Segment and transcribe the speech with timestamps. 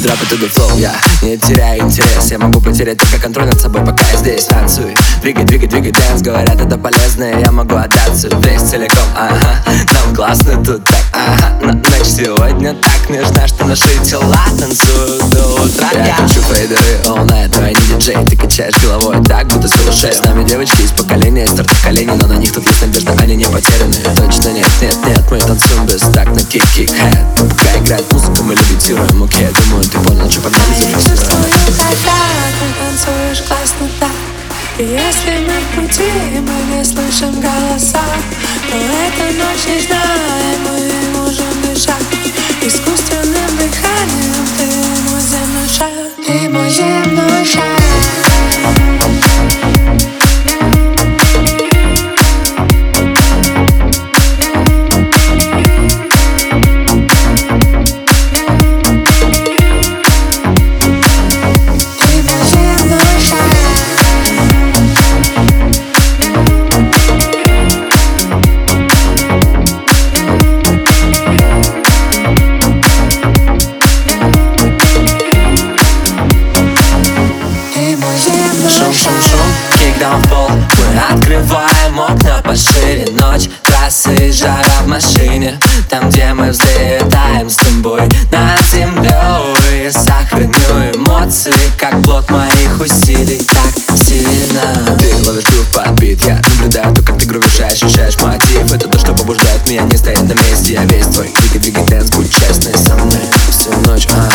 [0.00, 3.60] Drop it to the flow, я не теряю интерес Я могу потерять только контроль над
[3.60, 4.94] собой, пока я здесь танцую.
[5.20, 8.30] Двигай, двигай, двигай dance, говорят это полезно Я могу отдаться.
[8.38, 11.58] Весь целиком, ага Нам классно тут так, ага.
[11.60, 15.90] Но ночь сегодня так нежна, что наши тела танцуют до утра.
[15.92, 18.16] Я кручу фейдеры all night, но я не диджей.
[18.24, 20.92] Ты качаешь головой так, будто с С нами девочки из
[21.90, 25.38] колени Но на них тут есть надежда, они не потеряны Точно нет, нет, нет, мы
[25.38, 30.40] танцуем без так на kick-kick-hat Пока играет музыка, мы левитируем, окей, думаю, ты понял, что
[30.40, 32.20] погнали за Я чувствую, когда
[32.58, 34.10] ты танцуешь классно так
[34.78, 36.10] И если мы в пути,
[36.40, 38.04] мы не слышим голоса
[38.72, 40.79] Но эта ночь нежная, мы
[80.00, 85.58] Пол Мы открываем окна пошире Ночь, трассы и жара в машине.
[85.90, 93.38] Там, где мы взлетаем с тобой над землей сохраню эмоции, как плод моих усилий.
[93.38, 94.96] Так сильно.
[94.98, 98.72] Ты ловишь грув под бит, я наблюдаю то, как ты грувишь, ощущаешь мотив.
[98.72, 100.74] Это то, что побуждает меня не стоять на месте.
[100.74, 104.29] Я весь твой двигай, двигай, dance, будь честный со мной Всю ночь, а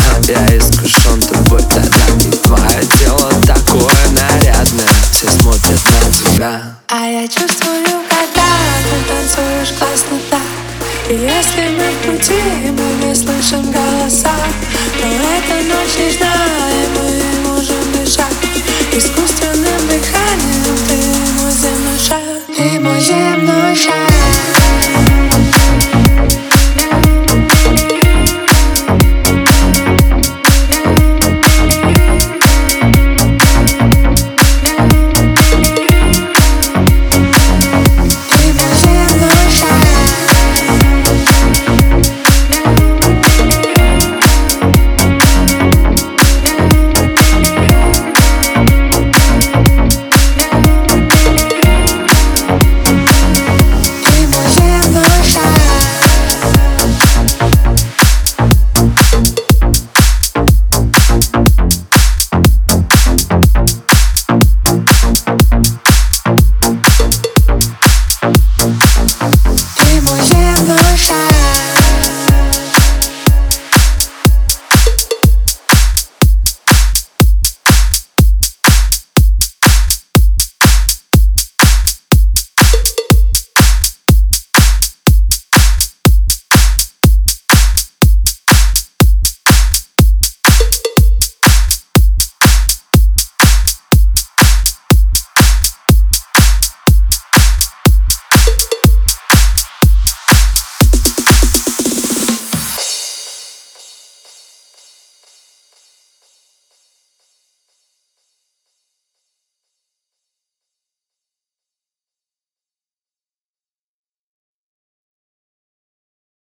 [11.07, 12.33] И если мы в пути,
[12.71, 14.33] мы не слышим голоса
[15.03, 18.33] Но эта ночь не и мы можем дышать.
[18.91, 19.44] Искусство